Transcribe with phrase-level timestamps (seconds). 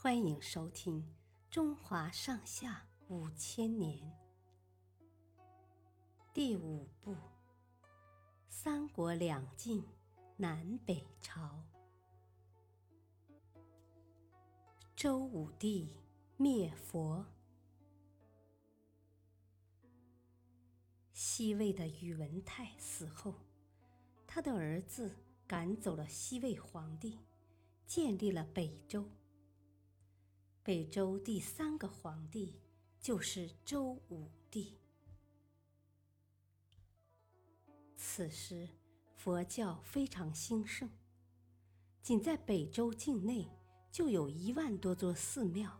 [0.00, 1.02] 欢迎收听
[1.50, 3.98] 《中华上下五千年》
[6.32, 7.14] 第五部
[8.48, 9.82] 《三国两晋
[10.36, 11.64] 南北朝》。
[14.94, 15.92] 周武帝
[16.36, 17.26] 灭佛。
[21.12, 23.34] 西魏的宇文泰死后，
[24.28, 27.18] 他的儿子赶走了西魏皇帝，
[27.84, 29.04] 建立了北周。
[30.68, 32.60] 北周第三个皇帝
[33.00, 34.76] 就是周武帝。
[37.96, 38.68] 此时，
[39.14, 40.86] 佛教非常兴盛，
[42.02, 43.48] 仅在北周境内
[43.90, 45.74] 就有一万多座寺庙，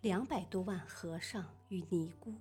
[0.00, 2.32] 两百多万和尚与尼姑。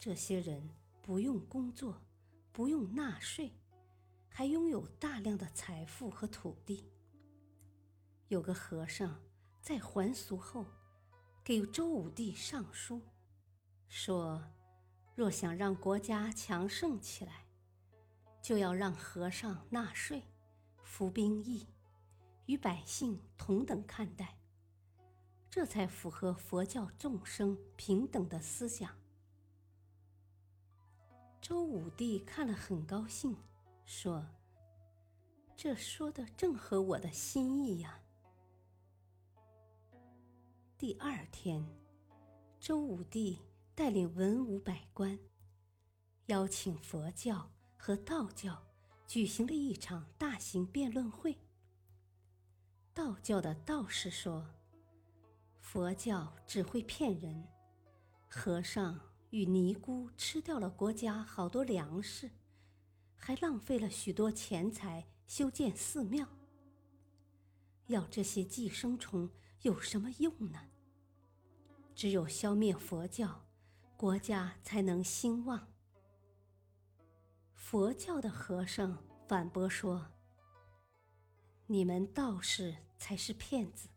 [0.00, 0.68] 这些人
[1.00, 2.02] 不用工作，
[2.50, 3.52] 不用纳税，
[4.26, 6.90] 还拥有大量的财富和土地。
[8.26, 9.16] 有个和尚。
[9.64, 10.66] 在还俗后，
[11.42, 13.00] 给周武帝上书，
[13.88, 14.44] 说：
[15.14, 17.46] 若想让国家强盛起来，
[18.42, 20.22] 就要让和尚纳税、
[20.82, 21.66] 服兵役，
[22.44, 24.38] 与百姓同等看待，
[25.48, 28.94] 这才符合佛教众生平等的思想。
[31.40, 33.34] 周武帝看了很高兴，
[33.86, 34.26] 说
[35.56, 37.98] ：“这说的正合我的心意呀。”
[40.76, 41.64] 第二天，
[42.58, 43.38] 周武帝
[43.76, 45.16] 带领文武百官，
[46.26, 48.60] 邀请佛教和道教
[49.06, 51.38] 举行了一场大型辩论会。
[52.92, 54.44] 道教的道士说
[55.62, 57.46] ：“佛教只会骗人，
[58.28, 62.28] 和尚与尼姑吃掉了国家好多粮食，
[63.14, 66.28] 还浪费了许多钱财修建寺庙。
[67.86, 69.30] 要这些寄生虫
[69.64, 70.58] 有什么用呢？”
[71.94, 73.44] 只有消灭佛教，
[73.96, 75.68] 国家才能兴旺。
[77.54, 80.06] 佛教的和尚反驳说
[81.66, 83.88] ：“你们道士才是骗子，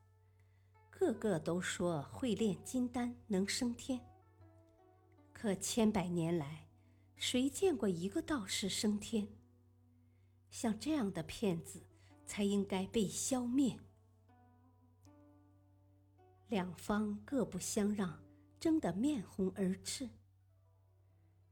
[0.89, 3.99] 个个都说会炼金丹能升天。
[5.33, 6.67] 可千百年来，
[7.15, 9.27] 谁见过一个道士升天？
[10.49, 11.81] 像这样的骗子，
[12.25, 13.77] 才应该被消灭。”
[16.49, 18.17] 两方各不相让，
[18.57, 20.09] 争得面红耳赤。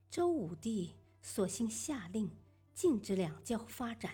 [0.09, 2.31] 周武帝索性下令
[2.73, 4.13] 禁止两教发展，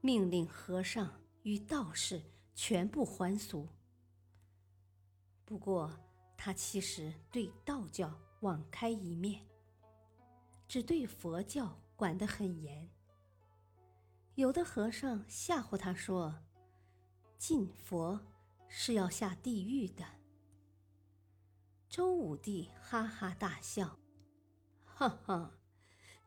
[0.00, 1.12] 命令和尚
[1.42, 2.22] 与道士
[2.54, 3.68] 全部还俗。
[5.44, 5.92] 不过，
[6.38, 9.46] 他其实对道教网开一面，
[10.66, 12.88] 只对佛教管得很严。
[14.36, 16.42] 有的和尚吓唬他说
[17.36, 18.18] ：“禁佛。”
[18.72, 20.04] 是要下地狱的。
[21.88, 23.98] 周武帝哈哈大笑，
[24.84, 25.58] 哈哈，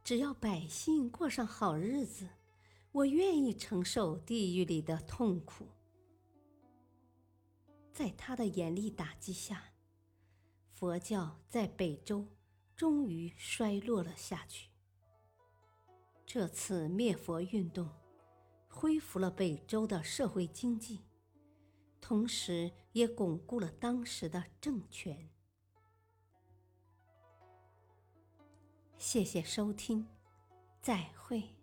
[0.03, 2.27] 只要百姓过上好日子，
[2.91, 5.69] 我愿意承受地狱里的痛苦。
[7.93, 9.71] 在他的严厉打击下，
[10.73, 12.27] 佛教在北周
[12.75, 14.69] 终于衰落了下去。
[16.25, 17.89] 这次灭佛运动，
[18.67, 21.05] 恢复了北周的社会经济。
[22.05, 25.29] 同时，也巩固了当时的政权。
[28.97, 30.05] 谢谢收听，
[30.81, 31.55] 再会。